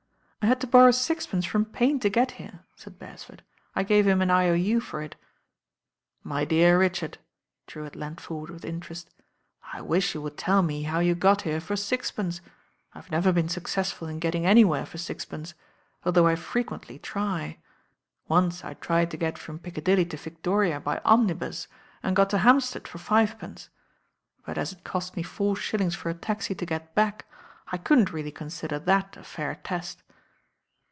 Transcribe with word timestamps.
"I 0.43 0.47
had 0.47 0.59
to 0.61 0.65
borrow 0.67 0.89
sixpence 0.89 1.45
from 1.45 1.65
Payne 1.65 1.99
to 1.99 2.09
get 2.09 2.31
here," 2.31 2.61
said 2.75 2.97
Beresford. 2.97 3.43
"I 3.75 3.83
gave 3.83 4.07
him 4.07 4.23
an 4.23 4.31
I.O.U. 4.31 4.79
for 4.81 5.03
it." 5.03 5.15
"My 6.23 6.45
dear 6.45 6.79
Richard." 6.79 7.19
Drewitt 7.67 7.95
leaned 7.95 8.19
forward 8.19 8.49
with 8.49 8.65
interest. 8.65 9.13
"I 9.71 9.81
wish 9.81 10.15
you 10.15 10.21
would 10.23 10.39
tell 10.39 10.63
me 10.63 10.81
how 10.81 10.97
you 10.99 11.13
got 11.13 11.43
here 11.43 11.61
for 11.61 11.75
sixpence. 11.75 12.41
I've 12.95 13.11
never 13.11 13.31
been 13.31 13.49
successful 13.49 14.07
in 14.07 14.17
getting 14.17 14.47
anywhere 14.47 14.83
for 14.87 14.97
sixpence, 14.97 15.53
although 16.03 16.25
I 16.25 16.33
frequently 16.35 16.97
try. 16.97 17.59
Once 18.27 18.63
I 18.63 18.73
tried 18.73 19.11
to 19.11 19.17
get 19.17 19.37
from 19.37 19.59
Piccadilly 19.59 20.05
to 20.05 20.17
Victoria 20.17 20.79
by 20.79 21.01
omnibus, 21.05 21.67
and 22.01 22.15
got 22.15 22.31
to 22.31 22.39
Hampsiead 22.39 22.87
for 22.87 22.97
fivepence; 22.97 23.69
but 24.43 24.57
as 24.57 24.71
it 24.73 24.83
cost 24.83 25.15
me 25.15 25.21
four 25.21 25.55
shillings 25.55 25.93
for 25.93 26.09
a 26.09 26.15
taxi 26.15 26.55
to 26.55 26.65
get 26.65 26.95
back, 26.95 27.27
I 27.71 27.77
couldn't 27.77 28.11
really 28.11 28.31
consider 28.31 28.79
that 28.79 29.15
a 29.17 29.23
fair 29.23 29.53
test." 29.63 30.01